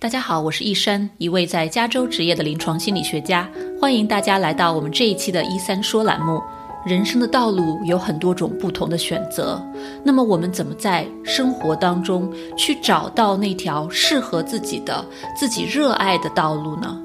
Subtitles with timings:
[0.00, 3.50] 大家好，我是易山，一位在加州执业的临床心理学家。
[3.80, 6.40] 欢迎大家来到我们这一期的“一三说”栏目。
[6.86, 9.60] 人生的道路有很多种不同的选择，
[10.04, 15.04] 那么我们怎么在生活当中去找到那条适合自己的、
[15.36, 16.96] 自己热爱的道路呢？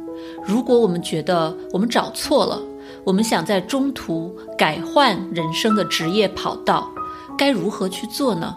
[0.45, 2.61] 如果我们觉得我们找错了，
[3.03, 6.87] 我们想在中途改换人生的职业跑道，
[7.35, 8.53] 该如何去做呢？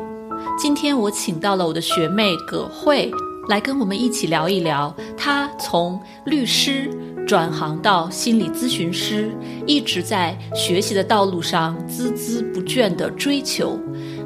[0.59, 3.11] 今天我请到了我的学妹葛慧。
[3.49, 6.91] 来跟我们一起聊一聊，他从律师
[7.29, 9.31] 转行到心理咨询师，
[9.67, 13.79] 一直在学习的道路上孜孜不倦的追求。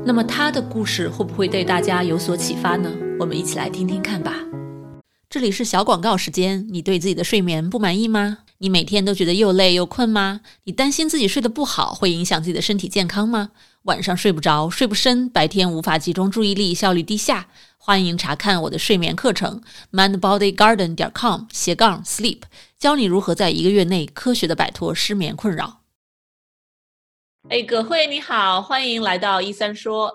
[0.07, 2.91] 那么他的故事会不会对大家有所启发呢？
[3.19, 4.35] 我们一起来听听看吧。
[5.29, 6.67] 这里是小广告时间。
[6.71, 8.39] 你对自己的睡眠不满意吗？
[8.59, 10.41] 你每天都觉得又累又困吗？
[10.65, 13.51] 你担心自己睡得不好会影响自己的身体健康吗？
[13.85, 17.47] 晚上睡不着，睡不深，白天无法集中注意力，效率低下。
[17.83, 22.43] 欢迎查看我的睡眠课程，mindbodygarden 点 com 斜杠 sleep，
[22.79, 25.81] 教你如何在一个月内科学的摆脱失眠困扰。
[27.49, 30.13] 哎，葛慧你好，欢迎来到一三说。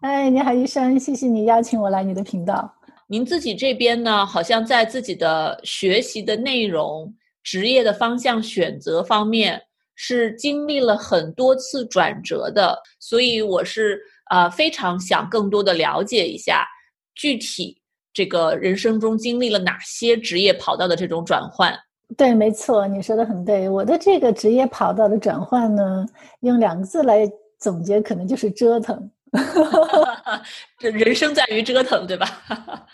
[0.00, 2.74] 哎，你好，医生，谢谢你邀请我来你的频道。
[3.08, 9.60] 您自己这边呢，好像在自己的学习的内容、职业的方向选择方面，
[9.94, 16.66] 是经历了很多次转折的，所以我是呃非常想更多的了解一下。
[17.14, 17.78] 具体
[18.12, 21.72] 这个人生中经历了哪些职业跑道的这种转换？
[22.16, 23.68] 对，没错，你说的很对。
[23.68, 26.06] 我的这个职业跑道的转换呢，
[26.40, 27.26] 用两个字来
[27.58, 29.10] 总结，可能就是折腾。
[30.78, 32.26] 这人生在于折腾，对吧？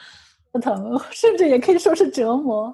[0.54, 2.72] 折腾，甚至也可以说是折磨。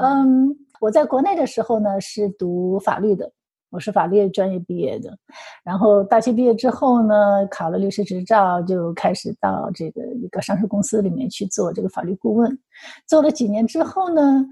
[0.00, 0.48] 嗯，
[0.80, 3.30] 我在国内的时候呢，是读法律的。
[3.70, 5.16] 我是法律专业毕业的，
[5.64, 12.58] 然后大学毕业之后呢，考了律师执照，就开始到这个一个上市公司里面去做这个法律顾问。
[13.06, 14.46] 做了几年之后呢，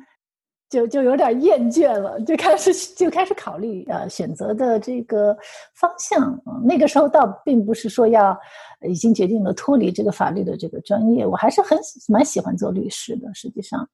[0.68, 5.34] 就就有点厌倦了，就开始就开始考虑呃选择的这个
[5.76, 6.38] 方向。
[6.64, 8.36] 那个时候倒并不是说要
[8.86, 13.32] 已经决定了脱离这个法律的这个专业，我还是很蛮喜欢做律师的。
[13.32, 13.88] 实际上，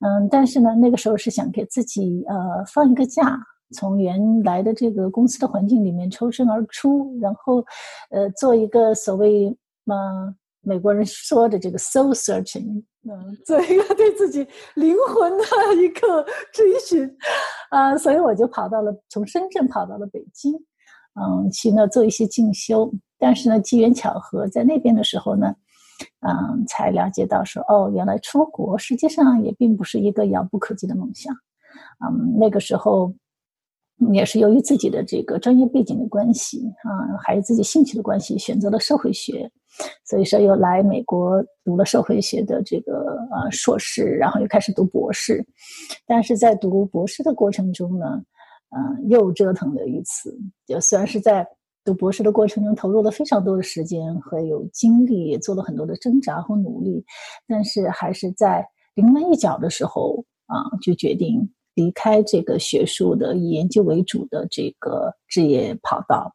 [0.00, 3.38] 嗯，但是呢，那个时候是想给自己呃放一个假。
[3.72, 7.64] 从原来的这个公司的环境里面抽身而出，然后，
[8.10, 15.44] 呃，做一个所谓嘛美国人说的这个 soul searching，嗯，做一个对自己灵魂的
[15.82, 17.10] 一个追寻，
[17.70, 20.54] 啊，所以我就跑到了从深圳跑到了北京，
[21.20, 22.92] 嗯，去那做一些进修。
[23.18, 25.54] 但是呢，机缘巧合，在那边的时候呢，
[26.20, 31.34] 嗯，才了解到说，哦，原来出国实际上也并不是一个遥不可及的梦想，
[32.06, 33.12] 嗯，那个时候。
[34.12, 39.50] 也是由于自己的这个专业背景的关系啊，还有自己兴趣的关系，选择了社会学，
[40.04, 45.44] 所以说又来美国读了社会学的这个呃硕士，然后又开始读博士。
[46.06, 48.20] 但是在读博士的过程中呢，
[48.76, 50.36] 嗯，又折腾了一次。
[50.66, 51.46] 就虽然是在
[51.84, 57.04] 读博士的过程中投入了非常多的时间和有精力，也做了很多的挣扎和努力，
[57.46, 58.66] 但是还是在
[58.96, 61.48] 临门一脚的时候啊，就决定。
[61.74, 66.32] 离开这个学术的以研究为主的这个职业跑道，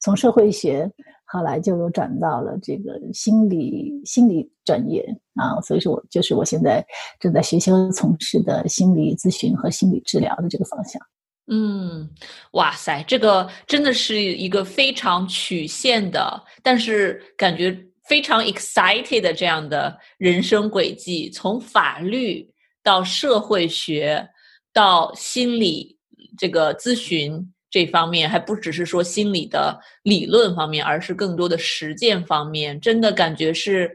[0.00, 0.90] 从社会学
[1.24, 5.04] 后来就又转到了这个心理心理专业
[5.34, 6.82] 啊，所以说我就是我现在
[7.20, 11.00] 正在学习和从事的心理咨询和心理治疗的这个方向。
[11.48, 12.08] 嗯，
[12.52, 22.50] 哇塞，这个真的是一个非常曲线的，但是感觉非常 excited 的这样的人生轨迹，从法律
[22.82, 24.26] 到社会学。
[24.72, 25.98] 到心理
[26.36, 32.80] 这个咨询这方面，还不只是说心理的理论方面，而是更多的实践方面。
[32.80, 33.94] 真的感觉是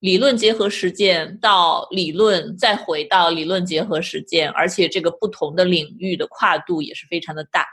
[0.00, 7.64] 理论结合实践，到理论再回到理论结合实践，而且这个不同的领域的跨度也是非常的大。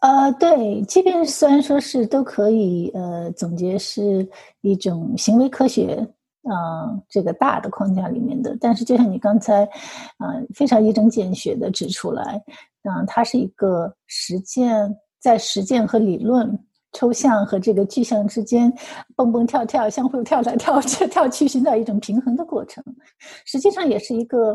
[0.00, 4.28] 呃，对，即便虽然说是都可以，呃，总结是
[4.62, 6.06] 一种行为科学。
[6.46, 9.64] 嗯，这个大的框架里面的，但是就像你刚才，
[10.18, 12.42] 嗯，非常一针见血的指出来，
[12.82, 16.58] 嗯，它是一个实践，在实践和理论、
[16.92, 18.70] 抽象和这个具象之间
[19.16, 22.84] 蹦蹦跳跳，相互跳来跳去、跳去，寻找一种平衡的过程。
[23.46, 24.54] 实际上也是一个，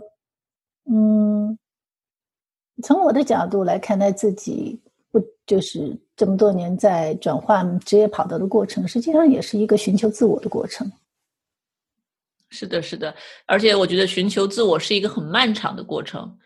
[0.91, 1.57] 嗯，
[2.83, 4.79] 从我的角度来看待自己，
[5.11, 10.87] 不就是这么多年在转换职业跑道的过程，实际上也是一个寻求自我的过程。
[12.51, 13.13] 是的，是的，
[13.45, 16.37] 而且我觉得寻求自我是一个很漫长的过程。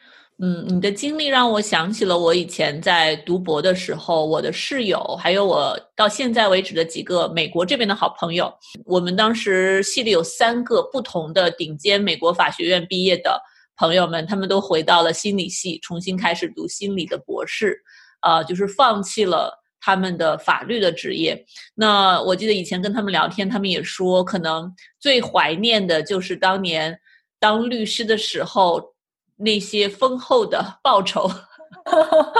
[0.41, 8.51] 嗯，你的经历让我想起了我以前在读博的时候，我的室友，还有我到现在为止的几个美国这边的好朋友。
[8.83, 13.39] 我们当时系里有三个不同的顶尖美国法学院毕业的
[13.77, 17.79] 朋友们，他们都回到了心理系，重新开始读心理的博士，
[18.19, 21.45] 啊，就是放弃了他们的法律的职业。
[21.75, 26.97] 那我记得以前跟他们聊天，他们也说，可能最怀念的就是当年
[27.39, 28.93] 当律师的时候。
[29.35, 31.29] 那些丰厚的报酬，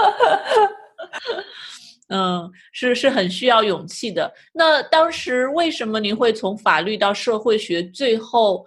[2.08, 4.32] 嗯，是是很需要勇气的。
[4.52, 8.64] 那当时为什么您会从法律到社会学，最后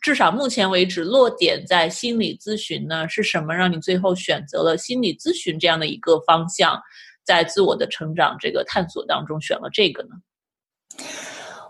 [0.00, 3.06] 至少目前为止落点在心理咨询呢？
[3.06, 6.80] 是什么让你最后选择了心理咨询这样的一个方向，
[7.28, 10.10] 在自我的成长这个探索当中选了这个呢？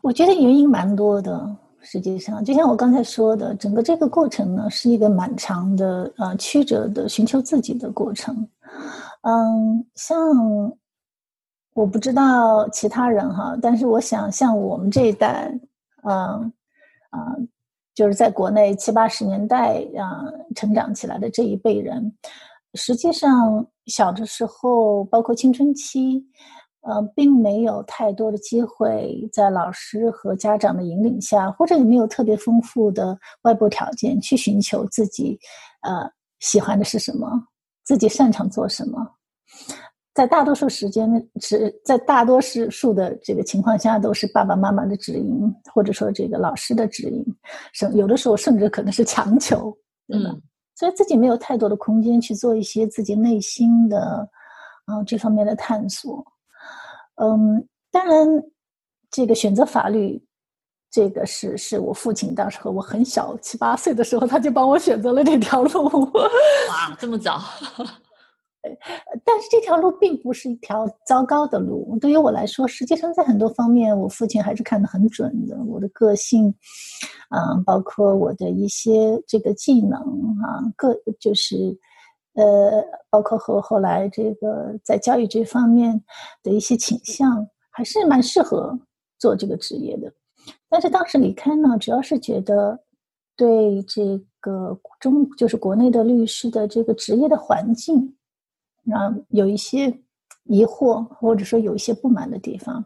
[0.01, 1.57] 我觉得原因蛮多的。
[1.81, 8.47] 实际上，就像我刚才说的，整个这个过程呢，是一个蛮长的、呃曲折的寻求自己的过程。
[9.23, 10.19] 嗯，像
[11.75, 15.51] 我不知道其他人哈，但是我想，像我们这一代，
[16.03, 16.53] 嗯
[17.11, 17.35] 啊，
[17.95, 22.13] 就是在国内七八十年代啊成长起来的这一辈人，
[22.75, 26.25] 实际上小的时候，包括青春期。
[26.83, 35.39] 呃，并没有太多的机会在老师和家长的引领下，或者也没有特别丰富的外部条件去寻求自己，
[35.83, 36.09] 呃，
[36.39, 37.29] 喜欢的是什么，
[37.85, 39.07] 自己擅长做什么。
[40.15, 47.23] 在大多数时间是在大多数的这个情况下，都是爸爸妈妈的指引，或者说这个老师的指引，
[47.75, 49.77] 甚有的时候甚至可能是强求，
[50.15, 50.41] 嗯，
[50.79, 54.31] 所以自己没有太多的空间去做一些自己内心的，
[54.85, 56.25] 啊，这方面的探索。
[57.17, 58.29] 嗯，当然，
[59.11, 60.23] 这个选择法律，
[60.89, 66.13] 这个是是我父亲当时和我很小七八岁的时候，他就帮我选择了这条路。
[66.13, 67.43] 哇，这么早！
[69.25, 75.57] 但是这条路并不是一条糟糕的路，对于我来说，实际上在很多方面，我父亲还是看得很准的。
[75.65, 76.55] 我的个性，
[77.31, 80.01] 嗯，包括我的一些这个技能
[80.43, 81.79] 啊，各就是。
[82.35, 86.01] 呃，包括和后来这个在教育这方面
[86.41, 88.79] 的一些倾向，还是蛮适合
[89.19, 90.13] 做这个职业的。
[90.69, 92.79] 但是当时离开呢，主要是觉得
[93.37, 98.15] 对这个中就是国内的律师的这个职业的环境
[98.93, 99.93] 啊，有一些
[100.45, 102.85] 疑惑，或者说有一些不满的地方。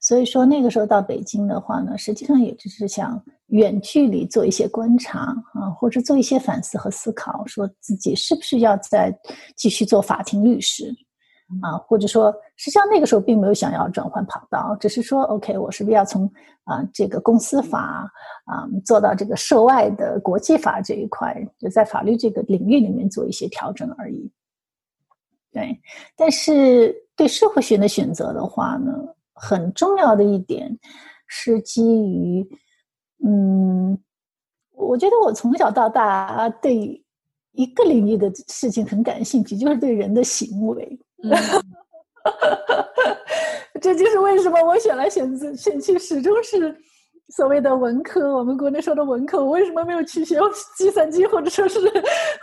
[0.00, 3.22] 所以说那个时候到北京的话呢，实际上也只是想。
[3.48, 9.14] 远距离做一些观察啊，或者做一些反思和思考，说自己是不是要再
[9.58, 10.90] 继续做法庭律师
[11.60, 11.76] 啊？
[11.76, 16.24] 或者说，实际上那个时候并没有想要转换跑道，只是说，OK，我是不是要从
[16.64, 18.10] 啊这个公司法
[18.46, 24.32] 啊做到这个涉外的国际法这一块，就在法律这个领域里面做一些调整而已。
[25.52, 25.78] 对，
[26.16, 28.92] 但是对社会学的选择的话呢，
[29.34, 30.78] 很重要的一点
[31.26, 32.48] 是基于。
[33.24, 33.96] 嗯，
[34.72, 37.04] 我觉得我从小到大对
[37.52, 40.98] 一个领域的事情很感兴趣，就是对人的行为。
[43.80, 46.74] 这就是为什么我选来选择选去始终是
[47.34, 48.36] 所谓的文科。
[48.36, 50.38] 我们国内说的文科，我为什么没有去学
[50.76, 51.80] 计算机，或者说是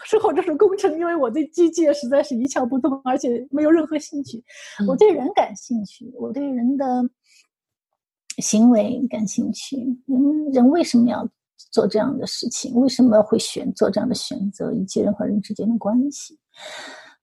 [0.04, 0.92] 是或者是工程？
[1.00, 4.44] 因为我对机械实在是一窍不通，而且没有任何兴趣。
[4.88, 6.86] 我对人感兴趣，我对人的。
[8.42, 9.76] 行为感兴趣，
[10.06, 11.28] 人人为什么要
[11.74, 12.74] 做这样的事情？
[12.76, 14.72] 为什么会选做这样的选择？
[14.72, 16.40] 以及人和人之间的关系。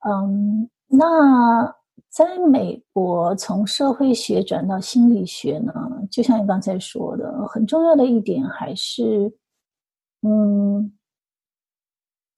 [0.06, 1.74] 嗯，那
[2.16, 5.74] 在美国从社会学转到心理学呢？
[6.10, 9.30] 就像你刚才说的，很重要的一点还是，
[10.22, 10.96] 嗯，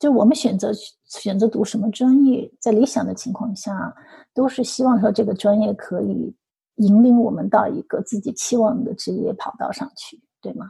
[0.01, 0.73] 就我们选择
[1.05, 3.95] 选择读什么专业，在理想的情况下，
[4.35, 6.35] 都是希望说这个专业可以。
[6.79, 10.67] 引领我们到一个自己期望的职业跑道上去，对吗？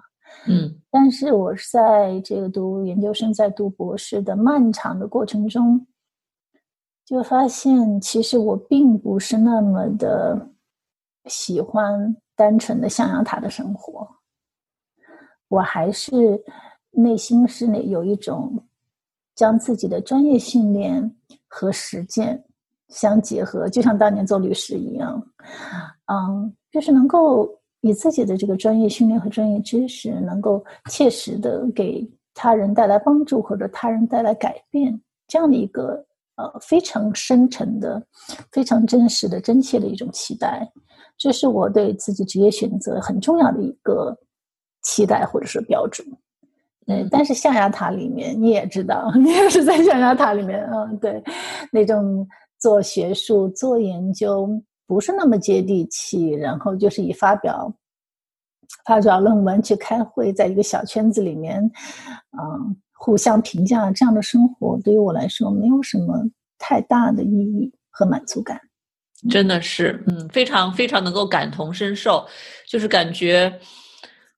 [0.46, 0.74] 嗯。
[0.90, 5.86] 但是我是在这个读研究生、在读博士的漫长的过程中，
[7.08, 10.50] 就发现其实我并不是那么的
[11.24, 14.06] 喜欢单纯的象牙塔的生活。
[15.48, 16.38] 我还是
[16.90, 18.62] 内心是那有一种
[19.34, 21.10] 将自己的专业训练
[21.46, 22.44] 和实践
[22.88, 25.26] 相结合，就像当年做律师一样。
[26.12, 27.48] 嗯，就是能够
[27.80, 36.04] 以自己的这个专业训练和专业知识，能够切实的给他人带来帮助或者他人带来改变，这样的一个
[36.38, 38.02] 呃非常深沉的、
[38.50, 40.66] 非常真实的、真切的一种期待，
[41.18, 44.16] 这是我对自己职业选择很重要的一个
[44.82, 46.06] 期待或者是标准。
[46.86, 51.22] 嗯，但是象牙塔里面你也知道，你也是在象牙塔里面，嗯，对，
[51.70, 52.26] 那种
[52.58, 54.48] 做学术、做研究
[54.86, 57.70] 不是那么接地气，然后就是以发表
[58.86, 61.62] 发表论文去开会，在一个小圈子里面，
[62.40, 66.24] 嗯，互相评价这样的生活，对于我来说没有什么
[66.58, 68.60] 太大的意义和满足感。
[69.30, 72.26] 真的是，嗯，非常非常能够感同身受，
[72.68, 73.52] 就是感觉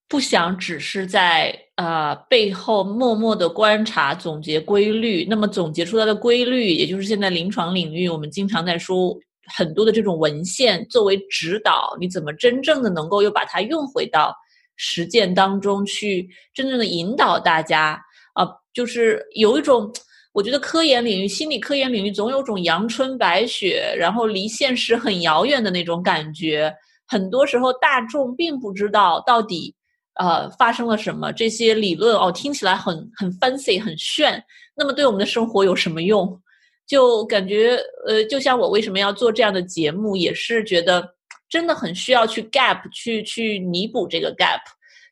[0.09, 5.27] 不想只是在呃背后默默的观察、总结规律。
[5.29, 9.15] 那么总结出来的规律，也就是现在临床领域我们经常在说
[9.55, 14.35] 很多的这种文献作为指导，你怎么真正的能够又把它用回到
[14.77, 18.01] 实践当中去，真正的引导大家
[18.35, 19.93] 啊，就是有一种。
[20.33, 26.73] 我觉得科研领域、心理科研领域总有种阳春白雪，然后离现实很遥远的那种感觉。
[27.05, 29.75] 很多时候，大众并不知道到底
[30.21, 31.33] 呃发生了什么。
[31.33, 34.41] 这些理论哦，听起来很很 fancy、很炫，
[34.77, 36.41] 那么对我们的生活有什么用？
[36.87, 41.13] 就感觉呃，就像我为什么要做这样的节目，也是觉得
[41.49, 44.61] 真的很需要去 gap 去去弥补这个 gap。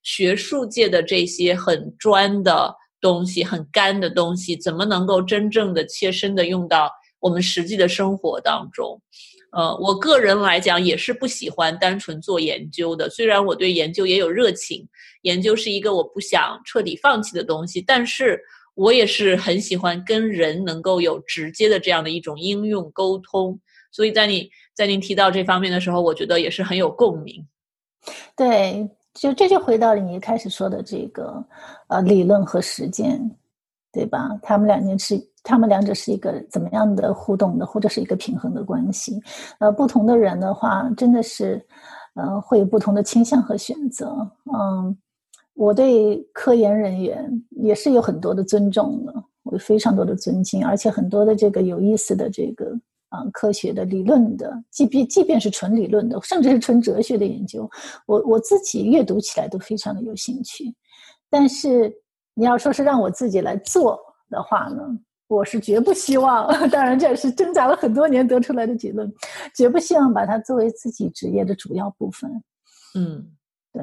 [0.05, 2.73] 学术界的这些很专的。
[3.01, 6.91] 东西很干的东西，怎么能够真正的切身的用到
[7.21, 9.01] 我们实际的生活当中？
[9.51, 13.09] 呃，我个人来讲也是不喜欢单纯做研究的。
[13.09, 14.87] 虽然我对研究也有热情，
[15.23, 18.39] 研究是一个我不想彻底放弃的东西，但是
[18.75, 23.59] 我也是很喜欢跟人能够有直接的这样的一种应用沟通。
[23.91, 27.47] 所以在你在您提到这方面的时候，我觉得也是很有共鸣。
[28.37, 28.89] 对。
[29.19, 31.45] 就这就回到了你一开始说的这个，
[31.89, 33.21] 呃，理论和实践，
[33.93, 34.39] 对吧？
[34.43, 39.21] 他们两件是，他们两者是一个怎么样的互动的，或者是一个平衡的关系？
[39.59, 41.61] 呃，不同的人的话，真的是，
[42.15, 44.31] 呃，会有不同的倾向和选择。
[44.55, 44.97] 嗯，
[45.55, 52.73] 我对科研人员也是有很多的尊重的，我有非常多的尊敬，而且很多的这个有意思的这个。
[53.09, 57.69] 啊，科学的理论的，即便即便是纯理论的，甚至是纯哲学的研究，
[58.07, 60.75] 我我自己阅读起来都非常的有兴趣。
[61.31, 61.93] 但是
[62.35, 63.99] 你要说是让我自己来做
[64.31, 64.83] 的话呢，
[65.27, 66.47] 我是绝不希望。
[66.71, 69.11] 当然，这也是挣扎了很多年得出来的结论，
[69.55, 72.31] 绝不希望把它作为自己职业的主要部分。
[72.95, 73.27] 嗯，
[73.73, 73.83] 对，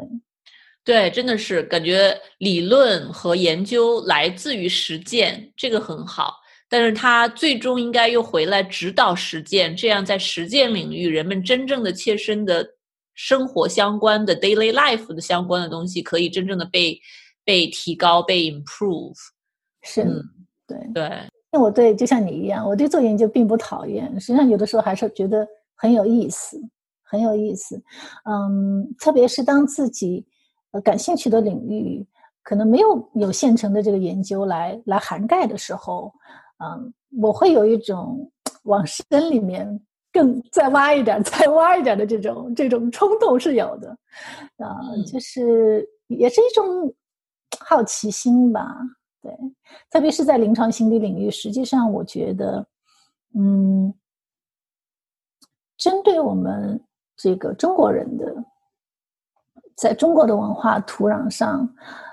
[0.83, 6.35] 对，真的是感觉理论和研究来自于实践，这个很好。
[6.67, 12.67] 但是他最终应该又回来指导实践，这样在实践领域，人们真正的切身的
[13.13, 16.99] 生活相关的 daily life 的相关的东西，可以真正的被
[17.43, 19.13] 被提高、被 improve。
[19.83, 20.23] 是，嗯
[20.67, 21.11] 对对。
[21.51, 26.59] 那我对就像你一样，我对做研究并不讨厌，实际上有的时候还是觉得很有意思，
[27.03, 27.81] 很有意思。
[28.27, 30.25] 嗯，特别是当自己
[30.71, 32.05] 呃感兴趣的领域
[32.41, 36.11] 可能没有有现成的这个研究来来涵盖的时候。
[36.65, 38.31] 嗯，我会有一种
[38.63, 39.79] 往深里面
[40.11, 43.89] 更再挖一点、再挖一点 的这种这种冲动是有的，
[44.57, 46.93] 啊，就是也是一种
[47.59, 48.75] 好奇心吧。
[49.21, 49.31] 对，
[49.89, 52.65] 特别是在临床心理领域，实际上我觉得，
[53.33, 53.93] 嗯，
[55.77, 56.79] 针对我们
[57.17, 58.35] 这个中国人的，
[59.75, 61.67] 在中国的文化土壤上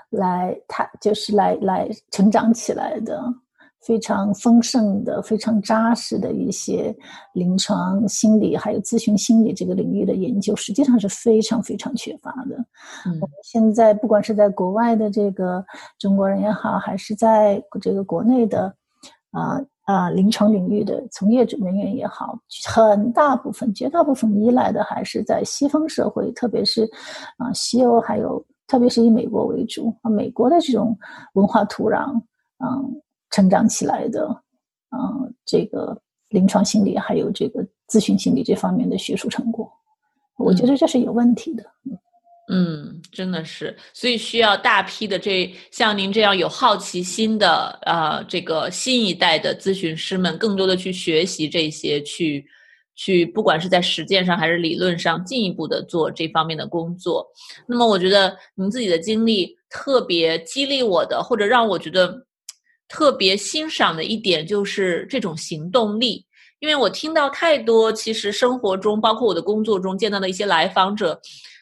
[0.09, 3.23] 来，他就是来来成长起来的。
[3.85, 6.95] 非常丰盛的、非常扎实的一些
[7.33, 12.55] 临床心理还有咨询心理这个领域的研究，实际上是非常非常缺乏的。
[13.05, 15.63] 我们现在不管是在国外的这个
[15.99, 18.73] 中国人也好，还是在这个国内的
[19.31, 22.39] 啊啊临床领域的从业者人员也好，
[22.73, 26.89] 很大部分、绝大部分依赖的还是在西方社会，特别是
[27.37, 30.97] 啊西欧，还有特别是以美国为主啊美国的这种
[31.33, 32.21] 文化土壤，
[32.63, 33.01] 嗯。
[33.33, 34.23] 成长起来的，
[34.95, 35.99] 嗯，这个
[36.29, 39.67] 临床心理还有这个咨询心理这方面的学术成果，
[40.37, 41.65] 我觉得这是有问题的。
[42.49, 47.49] 嗯，真的是，所以需要大批的这像您这样有好奇心的
[47.87, 52.45] 啊，这个新一代的咨询师们，更多的去学习这些，去
[52.93, 57.25] 去，不管是在实践上还是理论上，进一步的做这方面的工作。
[57.65, 62.27] 那么，我觉得您自己的经历特别激励我的，或者让我觉得。
[62.93, 66.23] 特别欣赏的一点就是这种行动力，
[66.59, 71.19] 因为我听到太多，其实生活中，包括我的工作中见到的一些来访者，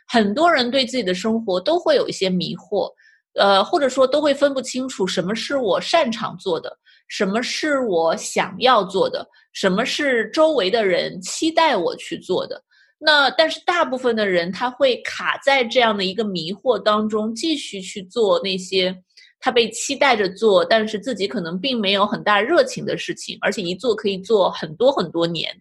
[0.10, 2.92] 很多人对自己的生活都会有一些迷惑，
[3.36, 12.62] 呃，或者说都会分不清楚什么是我擅长做的，什么是我想要做的，什么是周围的人期待我去做的。
[13.00, 19.02] 那但是大部分的人他会卡在这样的一个迷惑当中，继续去做那些。
[19.42, 25.52] 他被期待着做，但是自己可能并没有很大热情的事情，而且一做可以做很多很多年。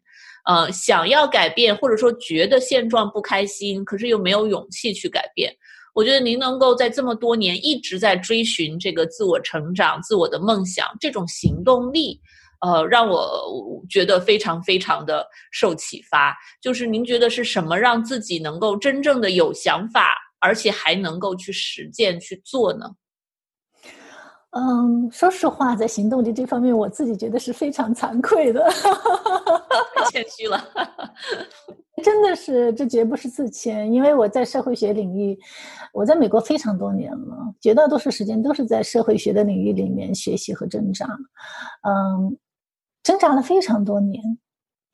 [0.45, 5.55] 呃，想要改变，或者说觉得现状不开心，可是又没有勇气去改变。
[5.93, 12.21] 我觉得您能够在这么多年一直在追寻这个自我成长、自我的梦想，这种行动力，
[12.61, 16.35] 呃，让我觉得非常非常的受启发。
[16.61, 22.87] 就是您觉得是什么让自己能够真正的有想法，而且还能够去实践去做呢？
[24.53, 28.69] 嗯，说实话，在行动力这方面，我自己觉得是非常惭愧的，
[30.11, 30.61] 谦虚了。
[32.03, 35.39] 真的是，这绝不是自谦，因为我在社会学领域，
[35.93, 41.07] 我在美国非常多年了，绝大多数时间都是在社会学的领域里面学习和挣扎，
[41.87, 42.37] 嗯，
[43.03, 44.23] 挣扎了非常多年。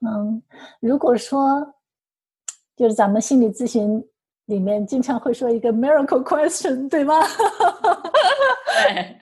[0.07, 0.43] 嗯，
[0.81, 1.75] 如果说，
[2.77, 4.05] 就是咱们心理咨询
[4.47, 7.15] 里面经常会说一个 miracle question，对吧？
[8.83, 9.21] 对。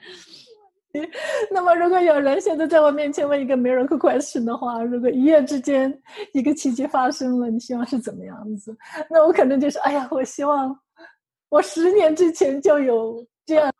[1.51, 5.93] 那么，如果有人现在在我面前问一个 miracle question 的话，如果一夜之间
[6.31, 8.73] 一个奇迹发生了，你希望是怎么样子？
[9.09, 10.73] 那我可能就是，哎呀，我希望
[11.49, 13.73] 我十年之前就有这样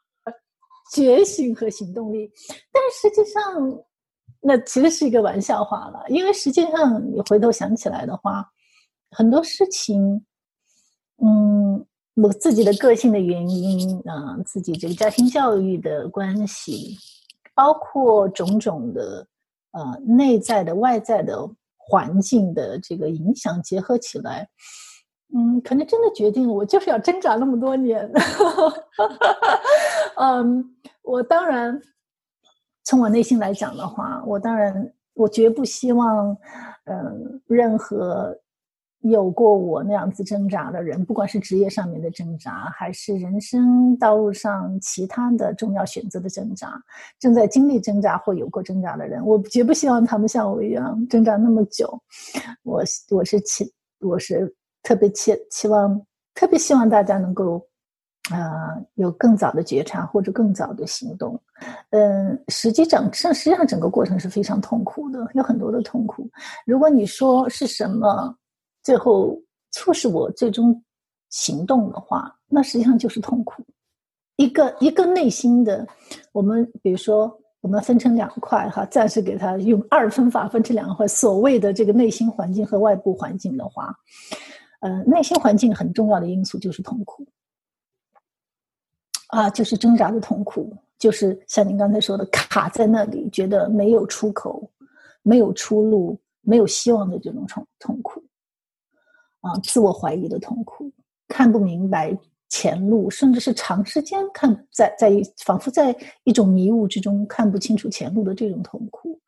[0.92, 2.30] 觉醒和行动力。
[2.74, 3.42] 但实际上，
[4.42, 8.46] 那其实是一个玩笑话了，因为实际上你回头想起来的话，
[9.12, 10.22] 很多事情，
[11.24, 11.86] 嗯。
[12.16, 16.96] 我自己的个性的原因啊，自己这个家庭教育的关系，
[17.54, 19.28] 包括种种的
[19.72, 21.38] 呃内在的、外在的
[21.76, 24.48] 环境的这个影响结合起来，
[25.36, 28.10] 嗯，可能真的决定了我就是要挣扎那么多年。
[30.16, 31.82] 嗯，我当然
[32.86, 36.38] 从我内心来讲的话，我当然我绝不希望
[36.86, 38.34] 嗯任何。
[39.10, 46.74] 有过我那样子挣扎的人，不管是职业上面的挣扎，还是人生道路上其他的重要选择的挣扎，
[47.20, 51.88] 正在经历挣扎或有过挣扎的人，我绝不希望他们像我一样挣扎那么久。
[52.64, 56.02] 我我是期我是特别期期望，
[56.34, 57.64] 特别希望大家能够
[58.32, 61.40] 啊有更早的觉察或者更早的行动。
[61.92, 66.28] 嗯，实际上实际上整个过程是非常痛苦的，有很多的痛苦。
[66.66, 68.36] 如果你说是什么？
[68.86, 70.80] 最后促使我最终
[71.32, 73.66] 行动的话，那实际上就是痛苦。
[74.36, 75.88] 一个一个内心的，
[76.32, 81.08] 我们比如说，我们分成两块哈，暂时给它用二分法分成两块。
[81.08, 83.92] 所谓的这个内心环境和外部环境的话，
[84.82, 87.26] 呃，内心环境很重要的因素就是痛苦，
[89.30, 94.70] 啊，就是挣扎的痛苦，就是像您刚才说的，卡在那里，觉得没有出口、
[95.24, 98.24] 没有出路、没有希望的这种痛痛苦。
[99.46, 100.92] 啊，自我怀疑的痛苦，
[101.28, 102.18] 看不明白
[102.50, 105.12] 前路，甚至是长时间看在在
[105.46, 109.20] 仿佛在一种迷雾之中看不清楚前路的这种痛苦。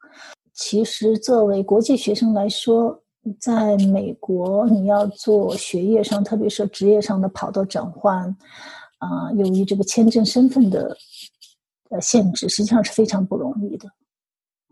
[0.53, 2.99] 其实，作为国际学生来说，
[3.39, 8.23] 在美国，你要做学业上，特别是职业上的跑道转换，
[8.97, 10.97] 啊，由于这个签证身份的
[11.91, 13.87] 呃限制，实际上是非常不容易的。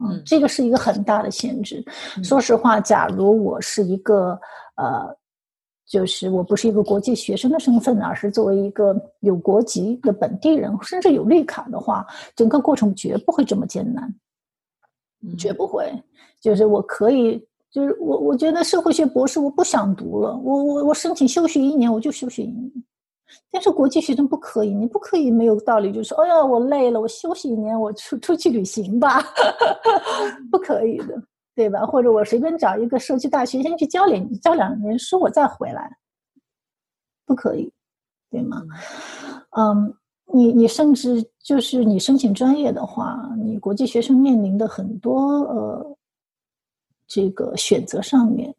[0.03, 1.85] 嗯，这个是一个很大的限制。
[2.23, 4.39] 说实话，假如我是一个
[4.77, 5.15] 呃。
[5.87, 14.11] 就是我不是一个国际学生的身份，而是作为一个有国籍的本地人，甚至有绿卡的话，整个过程绝不会这么艰难，
[15.37, 15.91] 绝不会。
[16.41, 17.39] 就是我可以，
[17.71, 22.71] 就是我我觉得社会学博士我不想读了，我我我申请休学一年，我就休学一年。
[23.51, 29.21] 但是国际学生不可以，你不可以没有道理就说，哎呀，我累了，我休息一年，我出出去旅行吧，
[30.51, 31.21] 不可以的。
[31.55, 31.85] 对吧？
[31.85, 35.97] 或者我随便找一个社区大学先去教两教两年书，我再回来，
[37.25, 37.71] 不可以，
[38.29, 38.61] 对吗？
[39.51, 39.95] 嗯，
[40.33, 45.97] 你你甚至就是你申请专业的话，你国际学生面临的很多呃
[47.07, 48.53] 这个选择上面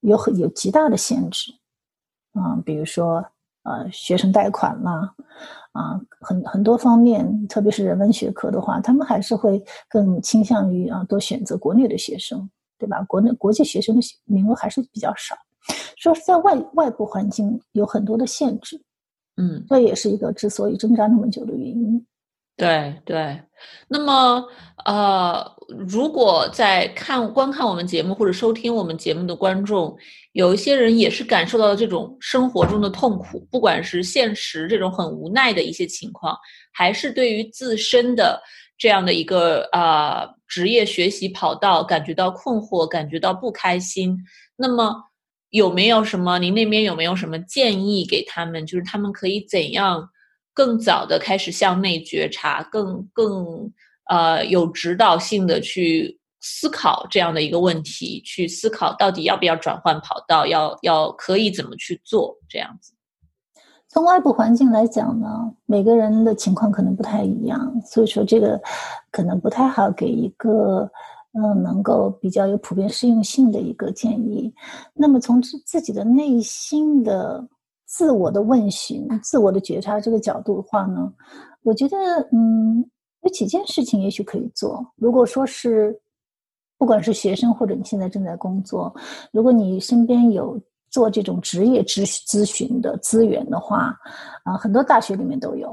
[0.00, 1.52] 有很有极大的限制
[2.34, 3.24] 嗯，比如说
[3.62, 5.14] 呃学生贷款啦。
[5.76, 13.02] 啊，很很多方面，特别是人文学科的话，他们还是会更倾向于啊，多选择国内的学生，对吧？
[13.02, 15.36] 国内国际学生的名额还是比较少，
[15.96, 18.80] 说是在外外部环境有很多的限制，
[19.36, 22.06] 嗯，这也是一个之所以挣扎那么久的原因。
[22.56, 23.42] 对对，
[23.86, 24.42] 那么
[24.86, 25.44] 呃，
[25.88, 29.96] 如果在看观看我们节目或者收听我们节目的观众，
[30.32, 36.36] 有一些人也是感受到了这种生活中的痛苦，不管是现实这种很无奈的一些情况，
[36.72, 38.40] 还是对于自身的
[38.78, 44.16] 这样的一个啊职业学习跑道感觉到困惑、感觉到不开心，
[44.56, 44.94] 那么
[45.50, 48.64] 有没有什么您那边有没有什么建议给他们？
[48.66, 50.08] 就是他们可以怎样？
[50.54, 53.70] 更早的开始向内觉察，更更
[54.08, 62.92] 呃有指导性的去思考这样的一个问题，去思考到底要不要转换跑道，要要可以怎么去做这样子。
[63.88, 65.28] 从外部环境来讲呢，
[65.64, 68.60] 每个人的情况可能不太一样，所以说这个
[69.10, 70.90] 可能不太好给一个
[71.32, 74.52] 嗯能够比较有普遍适用性的一个建议。
[74.94, 77.46] 那么从自自己的内心的。
[77.88, 81.08] 自我的问询、自我的觉察这个角度的话呢，
[81.62, 81.96] 我觉得，
[82.32, 82.84] 嗯，
[83.26, 84.86] 有几件事情也许可以做。
[84.94, 86.00] 如果说是，
[86.78, 88.94] 不管是学生或者你现在正在工作，
[89.32, 90.60] 如果你身边有
[90.90, 93.98] 做这种职业咨咨询的资源的话，
[94.44, 95.72] 啊，很多大学里面都有，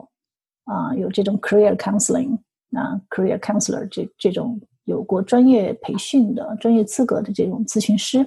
[0.64, 2.36] 啊，有这种 career counseling
[2.72, 8.20] 啊，career counselor 这这种有过专业培训的专业资格的这种咨询师，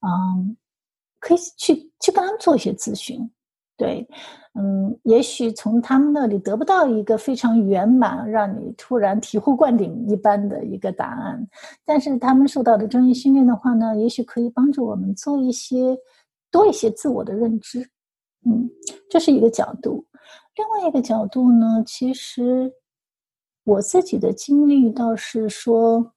[0.00, 0.56] 嗯。
[1.18, 3.28] 可以去去跟他们做一些咨询，
[3.76, 4.08] 对，
[4.54, 11.46] 嗯，也许从他们那里得不到一个非常圆满、让你突然醍醐灌顶一般的一个答案，
[11.84, 15.98] 但是他们受到的专业训练的话呢，也许可以帮助我们做一些
[16.50, 17.86] 多一些自我的认知，
[18.46, 18.70] 嗯，
[19.10, 20.06] 这是一个角度。
[20.56, 22.72] 另外一个角度呢，其实
[23.64, 26.12] 我自己的经历倒是说，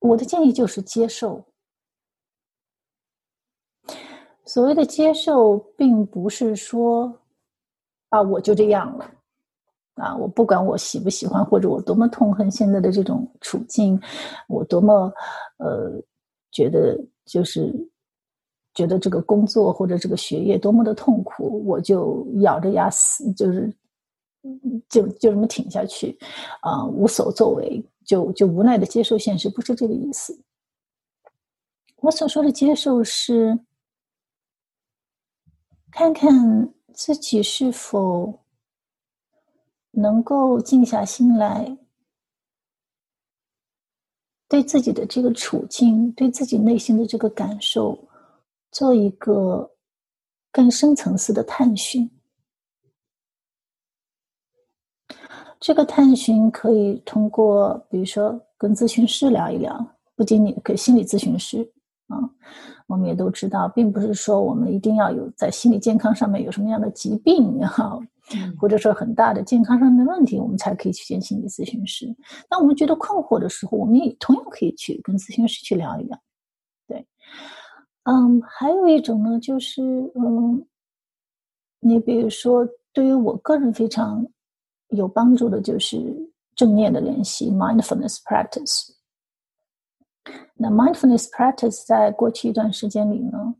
[0.00, 1.46] 我的建议就是接受。
[4.44, 7.16] 所谓的接受，并不是说
[8.08, 9.08] 啊，我就这样了
[9.94, 14.00] 啊，我不管我喜不喜欢，或者我多么痛恨现在的这种处境，
[14.48, 15.12] 我多么
[15.58, 15.92] 呃
[16.50, 17.72] 觉得就是
[18.74, 23.72] 觉得这个工作或者这个学业多么的痛苦，我就咬着牙死，就是
[24.88, 26.18] 就就这么挺下去
[26.62, 30.36] 啊，无所作为，就就无奈的接受现实，不是这个意思。
[32.00, 33.56] 我所说的接受是。
[35.92, 38.46] 看看自己是否
[39.90, 41.76] 能够静下心来，
[44.48, 48.08] 对自己的这个处境，对自己内心的这个感受，
[48.70, 49.70] 做一个
[50.50, 52.10] 更深层次的探寻。
[55.60, 61.71] 这个探寻可以通过，比如说跟咨询师聊一聊，不仅仅给心理咨询师
[62.12, 62.30] 啊。
[62.86, 68.02] 我们也都知道，并不是说我们一定要有在心理健康上面有什么样的疾病也好，
[68.58, 72.14] 或者说很大的健康上面的问题，我们才可以去见心理咨询师。
[72.50, 76.18] 当我们觉得困惑的时候，我们也同样可以去跟咨询师去聊一聊。
[76.86, 77.06] 对，
[78.04, 79.82] 嗯，还有一种呢，就是
[80.14, 80.66] 嗯，
[81.80, 84.26] 你比如说，对于我个人非常
[84.88, 85.96] 有帮助的，就是
[86.54, 88.90] 正念的练习 （mindfulness practice）。
[90.54, 93.54] 那 mindfulness practice 在过去一段时间里呢，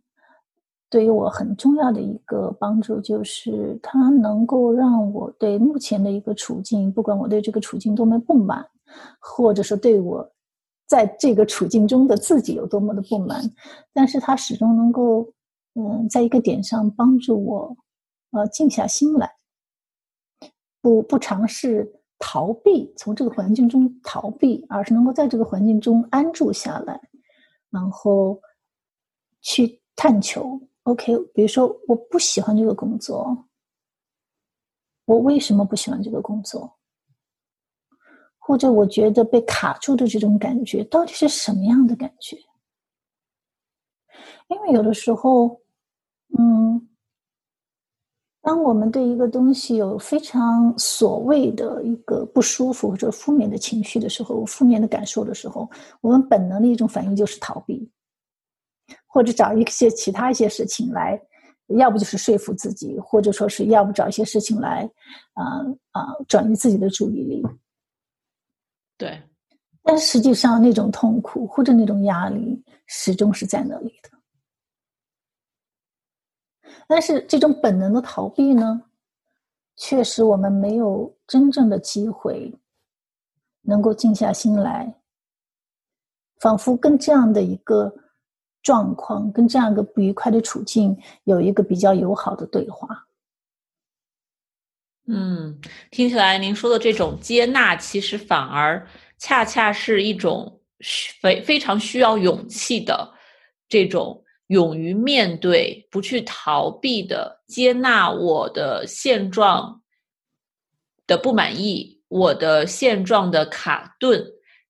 [0.88, 8.64] 对于我很重要的一个帮助，就是它能够让我对目前的一个处境，不管我对这个处境多么不满，
[9.18, 10.32] 或者说对我
[10.86, 13.42] 在这个处境中的自己有多么的不满，
[13.92, 15.32] 但是它始终能够，
[15.74, 17.76] 嗯，在一个点上帮助我，
[18.32, 19.32] 呃，静下心来，
[20.80, 22.00] 不不尝试。
[22.24, 27.00] 逃避从这个环境中逃避，而是能够在这个环境中安住下来，
[27.68, 28.40] 然后
[29.40, 30.60] 去探求。
[30.84, 33.36] OK，比如说我不喜欢这个工作，
[35.04, 36.78] 我为什么不喜欢这个工作？
[38.38, 42.36] 或者我觉得被卡住的这种感觉到底是什么样的感觉？
[44.46, 45.60] 因为有的时候，
[46.38, 46.88] 嗯。
[48.42, 57.88] 当我们对一个东西有非常所谓的一个不舒服或者负面的情绪的时候，负面的感受的时候，我们本能的一种反应就是逃避，
[59.06, 61.16] 或者找一些其他一些事情来，
[61.78, 64.90] 要不就是说服自己，或者说是要不找一些事情来，
[65.34, 67.44] 啊啊，转移自己的注意力。
[68.98, 69.22] 对，
[69.84, 74.10] 但实际上那种痛苦或者那种压力始终是在那里的。
[76.86, 78.82] 但是这种本能的逃避呢，
[79.76, 82.54] 确实我们没有真正的机会
[83.62, 84.94] 能够静下心来，
[86.40, 87.94] 仿佛跟这样的一个
[88.62, 93.06] 状况、跟这样一个不愉快的处境有一个比较友好的对话。
[95.06, 98.86] 嗯，听起来您说的这种接纳，其实反而
[99.18, 100.60] 恰恰是一种
[101.20, 103.12] 非非常需要勇气的
[103.68, 104.21] 这种。
[104.52, 109.80] 勇于面对，不去逃避的接纳我的现状
[111.06, 114.22] 的不满意，我的现状的卡顿，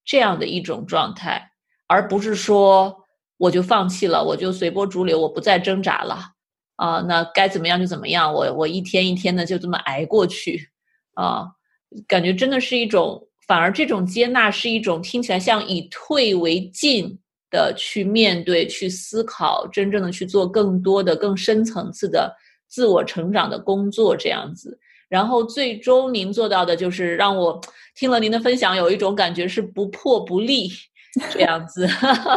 [0.05, 1.51] 这样的一种状态，
[1.89, 2.97] 而不是说
[3.39, 6.17] 我就放弃了，我就随波逐流，我不再挣扎了，
[6.77, 10.71] 啊，那该怎么样就怎么样，我我一天一天的就这么挨过去。
[11.15, 11.47] 啊，
[12.07, 17.19] 感觉真的是一种，反而这种接纳是一种听起来像以退为进
[17.53, 22.35] 的去面对、去思考，真正的去做更多的、更深层次的
[22.67, 24.77] 自我成长的工作，这样子。
[25.09, 27.61] 然后最终您做到的就是让我
[27.95, 30.71] 听了您的分享，有一种感觉是不破不立
[31.31, 31.87] 这样子。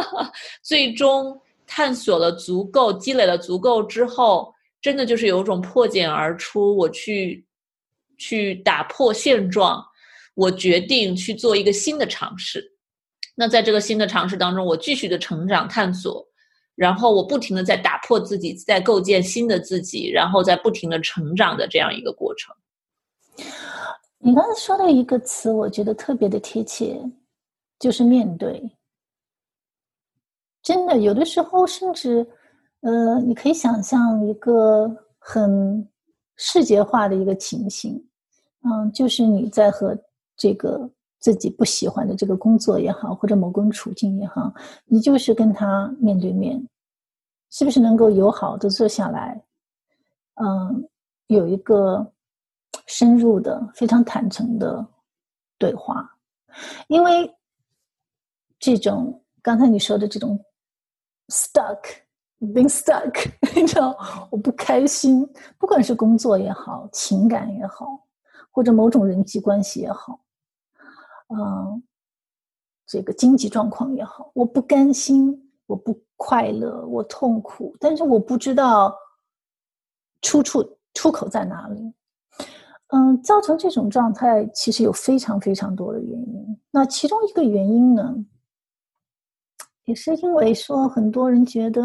[0.62, 4.52] 最终探索了足够，积累了足够之后，
[4.82, 6.76] 真的就是有一种破茧而出。
[6.76, 7.42] 我去
[8.18, 9.82] 去打破现状，
[10.34, 12.75] 我决定去做一个新的尝试。
[13.38, 16.26] 那在这个新的尝试当中，我继续的成长探索，
[16.74, 22.54] 然后我不停的在打破自己，在构建新的自己，然后在不停的成长的这样一个过程。
[24.18, 26.98] 你刚才说的一个词，我觉得特别的贴切，
[27.78, 28.60] 就是面对。
[30.62, 32.26] 真的，有的时候甚至，
[32.80, 35.86] 呃，你可以想象一个很
[36.36, 38.02] 视觉化的一个情形，
[38.64, 39.96] 嗯，就是你在和
[40.36, 44.52] 这个自己不喜欢的这个工作也好，或者某个处境也好，
[44.84, 46.66] 你就是跟他面对面，
[47.50, 49.42] 是不是能够友好的坐下来，
[50.34, 50.88] 嗯，
[51.26, 52.12] 有一个。
[52.86, 54.86] 深入的、非常坦诚的
[55.58, 56.08] 对话，
[56.88, 57.34] 因为
[58.60, 60.38] 这种刚才你说的这种
[61.28, 61.80] stuck
[62.38, 63.96] being stuck，你知道，
[64.30, 65.26] 我不开心，
[65.58, 67.86] 不管是工作也好、情感也好，
[68.52, 70.20] 或者某种人际关系也好，
[71.28, 71.82] 嗯，
[72.86, 78.96] 这个经济状况也好，我不甘心，我不快乐，我痛苦，但是我不知道
[80.22, 81.92] 出处出口在哪里。
[82.88, 86.60] 嗯，造成这种状态其实有非常非常多的原因。
[86.70, 88.14] 那其中一个原因呢，
[89.86, 91.82] 也是因为说很多人觉得，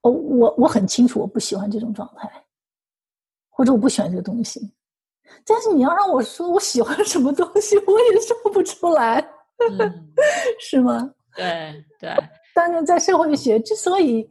[0.00, 2.30] 哦，我我很清楚我不喜欢这种状态，
[3.50, 4.72] 或者我不喜欢这个东西。
[5.46, 9.24] 但是你要让我说我喜欢什么东西，我也说不出来，
[10.60, 11.10] 是吗？
[11.36, 12.10] 对对。
[12.54, 14.28] 当年在社会学之所以，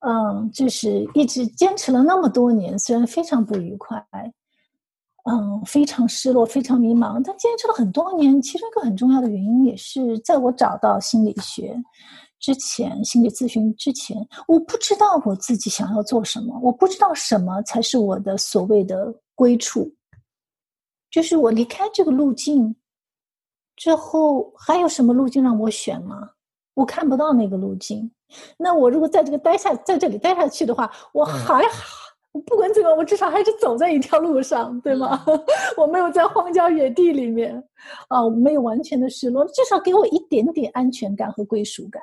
[0.00, 4.04] 嗯，就是一直坚持了那么多年，虽然非常不愉快。
[5.30, 7.20] 嗯，非常失落，非常迷茫。
[7.22, 11.76] 但坚持了很多年，其中一个很重要的原因，也是在我找到心理学
[12.40, 19.92] 之前，心理咨询之前，我不知道我自己想要做什么，我不知道什么才是我的所谓的归处。
[21.10, 22.74] 就是我离开这个路径
[23.76, 26.30] 之后，还有什么路径让我选吗？
[26.74, 28.10] 我看不到那个路径。
[28.56, 32.06] 那我如果在这个待下，在这里待下去的话，我还好。
[32.46, 35.24] 不管怎么样，我至少还是走在一条路上，对吗？
[35.76, 37.56] 我没有在荒郊野地里面，
[38.08, 42.02] 啊，没有完全的失落，至少给我一点点安全感和归属感。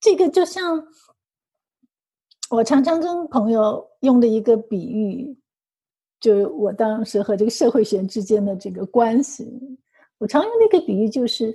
[0.00, 0.86] 这个就像
[2.50, 5.36] 我常常跟朋友用的一个比喻，
[6.20, 9.44] 就我当时和这个社会学之间的这个关系，
[10.18, 11.52] 我常用的一个比喻就是，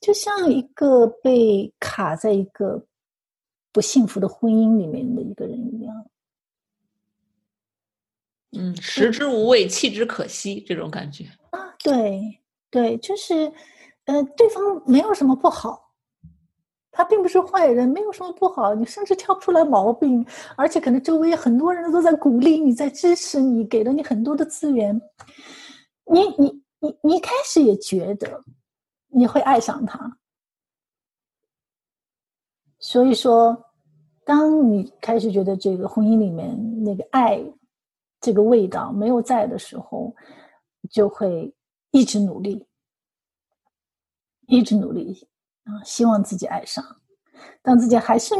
[0.00, 2.84] 就像一个被卡在一个。
[3.70, 6.10] 不幸福的婚姻里面的一个人一样，
[8.52, 12.40] 嗯，食之无味，弃之可惜，这种感觉啊，对
[12.70, 13.52] 对，就是，
[14.06, 15.87] 呃，对方没有什么不好，
[16.90, 25.00] 他并不是坏人，没有什么不好，你甚至挑不出来毛病，而且可能周围很多人都在鼓励你，在支持你，给了你很多的资源，
[26.06, 28.42] 你你你你一开始也觉得
[29.08, 30.18] 你会爱上他。
[32.80, 33.64] 所以说，
[34.24, 37.42] 当你开始觉得这个婚姻里面那个爱
[38.20, 40.14] 这个味道没有在的时候，
[40.90, 41.52] 就会
[41.90, 42.66] 一直努力，
[44.46, 45.28] 一直努力
[45.68, 46.82] 啊，希望自己爱上。
[47.62, 48.34] 当自己还是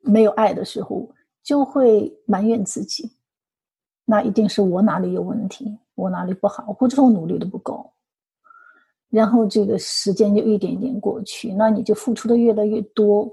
[0.00, 1.10] 没有爱的时候，
[1.42, 3.12] 就会埋怨自己，
[4.04, 7.92] 那一定是我哪里有问题，我哪里不好，或者说我努力的不够。
[9.10, 13.30] 然后这个时间就一点一点过去，那你就付出的越来越多。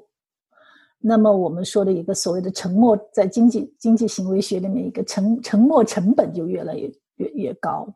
[0.98, 7.88] 那么我们说的一个所谓的沉默，在经济经济行为学里面，一个沉沉默成本就越来越越越高，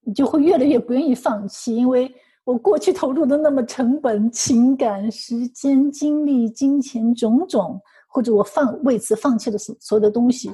[0.00, 2.12] 你就会越来越不愿意放弃，因为
[2.44, 10.50] 我过去投入的那么成本、情感、时间、精力、金钱种种，或者我放为此放弃的所所有的东西，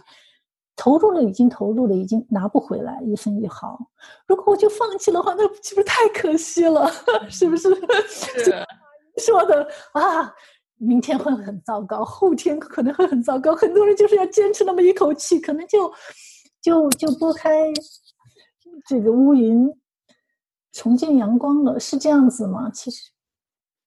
[0.74, 3.78] 投入了已经投入了，已经拿不回来一分一毫。
[4.26, 6.90] 如果我就放弃的话，那岂不是太可惜了？
[7.30, 7.68] 是不是？
[8.38, 8.66] 是
[9.18, 10.34] 说的啊。
[10.78, 13.56] 明天会很糟糕，后天可能会很糟糕。
[13.56, 15.90] 很多人就是要坚持那么一口气，可能就
[16.60, 17.72] 就就拨开
[18.86, 19.66] 这个乌云，
[20.76, 22.70] 重见阳光了，是这样子吗？
[22.70, 23.10] 其实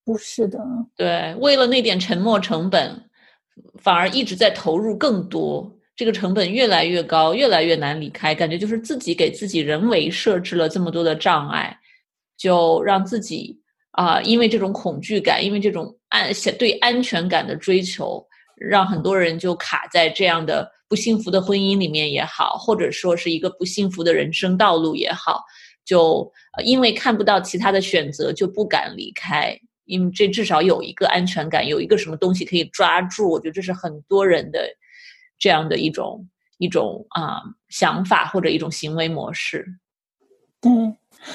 [0.04, 0.60] 不是的。
[0.96, 3.00] 对，为了那点沉没成本，
[3.78, 11.78] 反而一直在投入更多，这个成本越来越高，越来越难离开，感觉就是自己给自己人为设置了这么多的障碍，
[12.36, 18.26] 就让自己啊，因为这种恐惧感，因为这种安对安全感的追求，
[18.58, 25.44] 让很多人就卡在这样的不幸福的婚姻里面也好，或者说是一个不幸福的人生道路也好。
[25.90, 26.32] 就
[26.64, 33.28] 因为看不到其他的选择，就不敢离开，因为这至少有一个安全感，有一个什么东西可以抓住。
[33.28, 34.60] 我觉得这是很多人的
[35.40, 36.28] 这样的一种
[36.60, 39.66] 一种啊想法或者一种行为模式。
[40.62, 40.72] 对，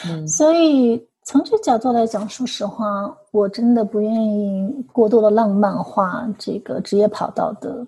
[0.06, 7.84] 嗯，所以从这角度来讲，说实话，我真的不愿意过多的浪漫化这个职业跑道的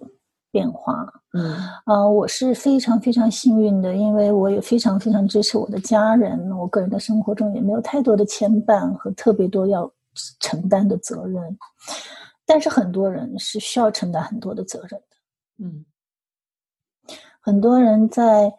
[0.57, 1.07] 变化。
[1.35, 1.53] 嗯，
[1.85, 6.51] 啊，我是非常非常幸运的，因为我也非常非常支持我的家人。
[6.57, 9.91] 我个人的生活中也没有太多的牵绊和特别多要
[10.41, 11.59] 承担的责任，
[12.47, 15.17] 但是很多人是需要承担很多的责任的。
[15.59, 15.85] 嗯，
[17.43, 18.51] 很多人在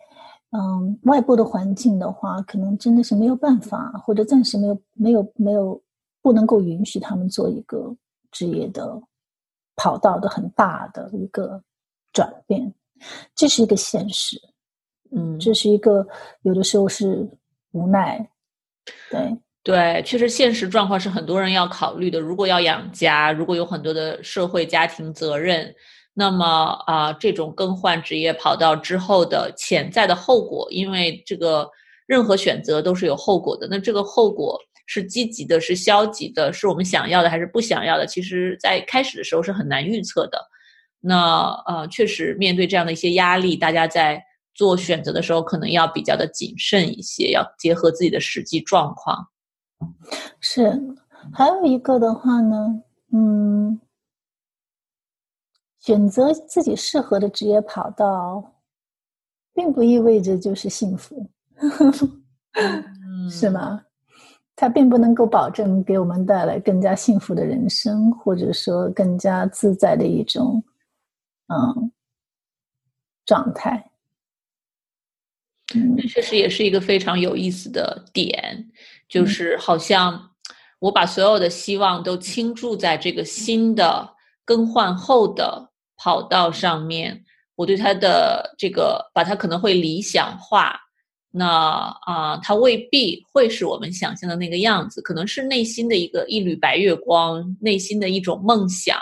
[0.52, 5.82] 嗯外部的环境的话，可能真的是没有办法，或者暂时没有没有没有
[6.22, 7.96] 不能够允许他们做一个
[8.30, 9.02] 职业的
[9.76, 11.60] 跑道的很大的一个。
[12.14, 12.74] 转变，
[13.36, 14.38] 这是一个现实，
[15.16, 16.06] 嗯，这是一个
[16.42, 17.30] 有的时候是
[17.72, 18.30] 无奈，
[19.12, 22.20] 对对，确实现实状况是很多人要考虑的。
[22.20, 25.76] 如果要养家，如果有很多的社会家庭责任，
[26.14, 26.46] 那么
[26.88, 31.70] 啊，这种更换职业跑道之后的潜在的后果，因为这个
[32.06, 33.68] 任何选择都是有后果的。
[33.70, 38.08] 那这个后果是积极的，是消极的，是我们想要的还是不想要的？
[38.08, 40.40] 其实，在开始的时候是很难预测的。
[41.00, 44.22] 那呃，确实面对这样的一些压力，大家在
[44.54, 49.28] 做选择的时候，可能要比较的谨慎一些，要结合自己的实际状况。
[50.40, 50.82] 是，
[51.32, 52.82] 还有一个的话呢，
[53.14, 53.80] 嗯，
[55.80, 58.56] 选择自己适合的职业跑道，
[59.54, 61.30] 并不意味着就是幸福，
[63.30, 63.82] 是吗？
[64.56, 70.64] 它并不能够保证给我们带来更加幸福的人生，或者说更加自在的一种。
[71.48, 71.92] 嗯，
[73.26, 73.92] 状态，
[75.74, 78.70] 嗯，确实也是一个非常有意思的点，
[79.08, 80.32] 就是好像
[80.80, 87.24] 我把所有的希望都倾注在这个新的更换后的跑道上面，
[87.56, 90.78] 我对它的这个把它可能会理想化，
[91.32, 91.48] 那
[92.02, 99.00] 啊，它未必会是我们想象的那个样子，可能是内心的一个一缕白月光，内心的一种梦想。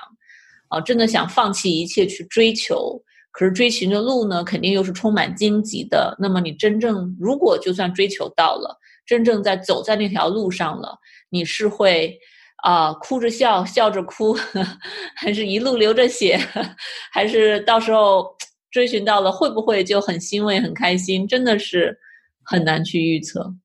[0.76, 6.14] 啊，真的想放弃一切去追求，可是追寻的路呢，肯定又是充满荆棘的。
[6.20, 12.20] 那么你真正如果就算追求到了，真正在走在那条路上了，你是会
[12.58, 14.36] 啊哭着笑，笑着哭，
[15.16, 16.38] 还是一路流着血，
[17.14, 18.36] 还是到时候
[18.70, 21.26] 追寻到了，会不会就很欣慰、很开心？
[21.26, 21.98] 真的是
[22.44, 23.56] 很难去预测。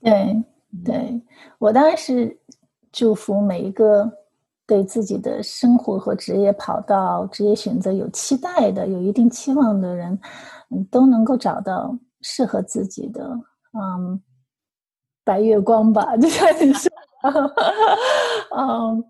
[0.00, 0.12] 对，
[0.84, 1.20] 对
[1.58, 2.38] 我当然是
[2.92, 4.12] 祝福每一个。
[4.66, 10.18] 对自己的生活和职业跑道、职业选择有期待的、有一定期望的人，
[10.70, 13.22] 嗯，都能够找到适合自己的，
[13.72, 14.20] 嗯，
[15.24, 16.90] 白月光吧，就像你说，
[18.56, 19.04] 嗯，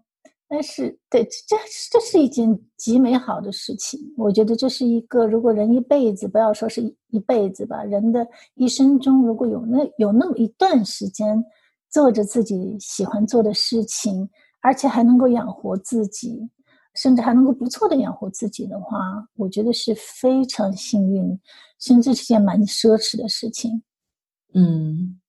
[0.47, 1.57] 但是，对，这
[1.90, 3.99] 这是一件极美好的事情。
[4.19, 11.42] 我觉得这是一个，如果人一辈子，不要说是一辈子吧，人的一生中，如果有那有那么一段时间，
[11.90, 14.29] 做着自己喜欢做的事情。
[14.66, 16.50] 而且还能够养活自己，
[16.96, 21.38] 甚至还能够不错的养活自己的话，我觉得是非常幸运，
[21.79, 23.81] 甚至是件蛮奢侈的事情。
[24.55, 25.20] 嗯，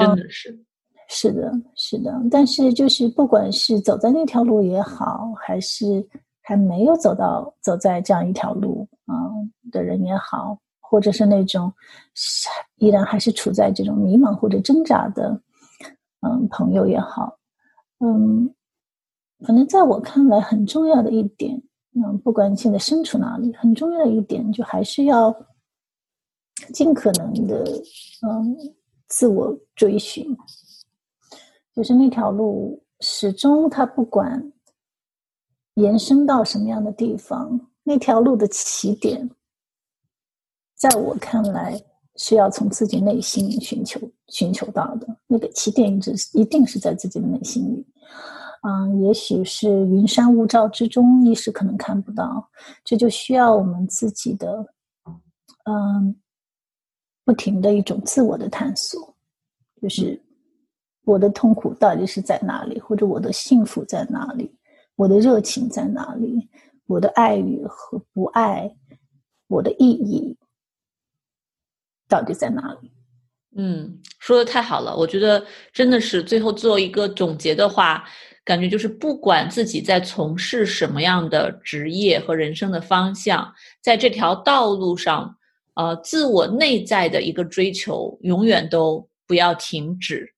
[0.00, 0.58] 真的是，
[1.10, 2.18] 是的，是的。
[2.30, 6.08] 但是，就是不管是走在那条路也好，还是
[6.40, 9.14] 还没有走到走在这样一条路啊
[9.70, 11.70] 的人也好，或者是那种
[12.76, 15.38] 依然还是处在这种迷茫或者挣扎的
[16.20, 17.36] 嗯朋友也好。
[17.98, 18.54] 嗯，
[19.44, 21.62] 可能在我看来很重要的一点，
[21.94, 25.34] 嗯，不管你现在身处哪里，很重要的一点就还是要
[26.72, 27.64] 尽可能的，
[28.22, 28.56] 嗯，
[29.08, 30.36] 自我追寻，
[31.74, 34.52] 就是那条路始终它不管
[35.74, 39.30] 延伸到什么样的地方，那条路的起点，
[40.74, 41.80] 在我看来。
[42.16, 47.86] 是要从自己内心寻求寻求到的那个起点，一直一定是在自己的内心里。
[48.62, 52.48] 嗯，也许是云山雾罩之中，一时可能看不到，
[52.82, 54.66] 这就需要我们自己的
[55.64, 56.16] 嗯，
[57.24, 59.14] 不停的一种自我的探索，
[59.80, 60.20] 就是
[61.04, 64.52] 我的痛苦到底是在哪里，或者我的幸福在哪里，
[64.96, 66.48] 我的热情在哪里，
[66.86, 68.74] 我的爱与和不爱，
[69.46, 70.36] 我的意义
[72.08, 72.90] 到底在哪里？
[73.58, 78.04] 嗯，说的太好了，我觉得真的是最后做一个总结的话，
[78.44, 83.50] 感觉就是不管自己在从事什么样的职业和人生的方向，
[83.80, 85.34] 在这条道路上，
[85.74, 90.30] 呃，自我内在的一个追求永远都不要停止，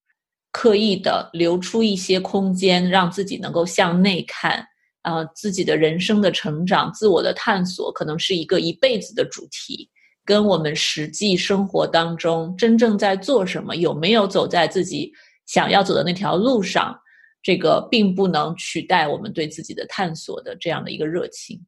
[0.53, 4.65] 刻意的留出一些空间，让自己能够向内看，
[5.03, 9.91] 呃，自己的人生的成长、自我的探索，可能是一个一辈子的主题。
[10.29, 15.11] 跟我们实际生活当中真正在做什么，有没有走在自己
[15.47, 16.95] 想要走的那条路上，
[17.43, 21.59] 这个并不能取代我们对自己的探索的这样的一个热情。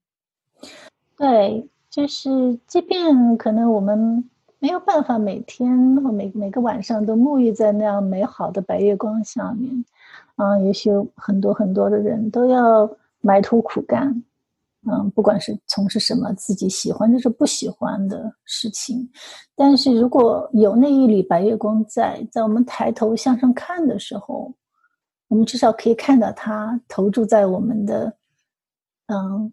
[1.17, 9.83] 对，就是即便可能我们没有办法每天或每每个晚上都沐浴在那样美好的白月光下面，
[10.37, 14.23] 啊，也许很多很多的人都要埋头苦干。
[14.89, 19.07] 嗯，不管是从事什么自己喜欢的是不喜欢的事情，
[19.55, 24.55] 但是如果有那一缕白月光在，在我们抬头向上看的时候，
[25.29, 28.17] 我们至少可以看到它投注在我们的，
[29.09, 29.53] 嗯，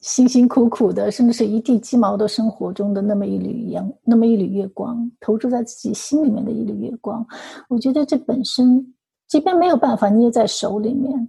[0.00, 7.26] 辛辛苦苦的，甚至是一地鸡毛的生活中的那么一缕阳，那么一缕月光，投注在自己心里面的一缕月光，
[7.70, 8.94] 我觉得这本身，
[9.26, 11.28] 即便没有办法捏在手里面。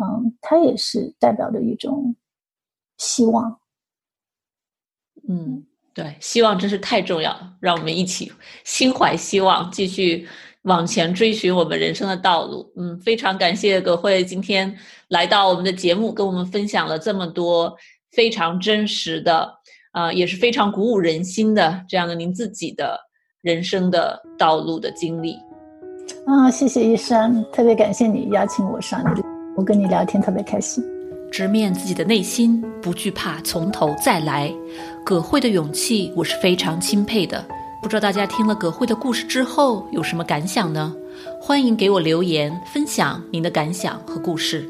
[0.00, 2.14] 嗯，它也是代表着一种
[2.98, 3.60] 希望。
[5.28, 7.52] 嗯，对，希望真是太重要了。
[7.60, 8.32] 让我们一起
[8.64, 10.26] 心怀希望，继续
[10.62, 12.72] 往前追寻我们人生的道路。
[12.76, 14.74] 嗯，非常感谢葛慧今天
[15.08, 17.76] 来到我们的节目，跟我们分享了这么多
[18.12, 19.52] 非常真实的，
[19.92, 22.98] 啊，也是非常鼓舞人心的这样的您自己的
[23.42, 25.36] 人生的道路的经历。
[26.26, 29.29] 啊，谢谢医生，特别感谢你邀请我上你的。
[29.56, 30.82] 我跟你聊天特别开心，
[31.30, 34.52] 直面自己的内心，不惧怕从头再来。
[35.04, 37.44] 葛慧的勇气，我是非常钦佩的。
[37.82, 40.94] 不知道大家听了葛慧的故事之后有什么感想呢？
[41.40, 44.66] 欢迎给我留言分享您的感想和故事。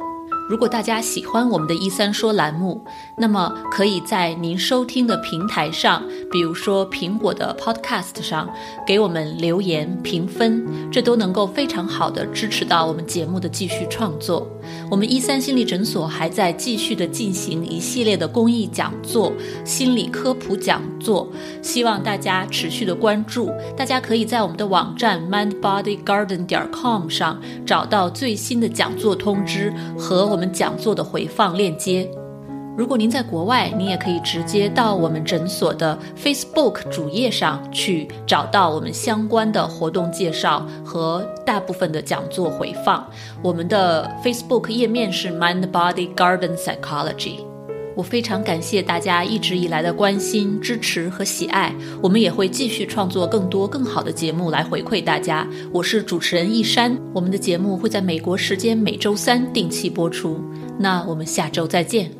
[0.48, 2.82] 如果大家喜欢我们的“一三说”栏目，
[3.20, 6.02] 那么可以在您收听的平台上，
[6.32, 8.48] 比如说苹果的 Podcast 上，
[8.86, 14.48] 给我们留言评分，这都能够非常好的支持到我们节目的继续创作。
[14.90, 19.30] 我们一三心理诊所还在继续的进行一系列的公益讲座、
[19.66, 21.28] 心理科普讲座，
[21.60, 23.52] 希望大家持续的关注。
[23.76, 32.10] 大家可以在我们的网站 mindbodygarden 点 com 上找到最新的讲座通知和我们讲座的回放链接。
[32.80, 43.06] 如果您在国外，您也可以直接到我们诊所的 Facebook 主页上去找到我们相关的活动介绍和大部分的讲座回放。
[43.42, 47.40] 我们的 Facebook 页面是 Mind Body Garden Psychology。
[47.94, 51.74] 我非常感谢大家一直以来的关心、支持和喜爱。
[52.00, 55.46] 我们也会继续创作更多更好的节目来回馈大家。
[55.70, 60.40] 我是主持人一山，我们的节目会在美国时间每周三定期播出。
[60.78, 62.19] 那我们下周再见。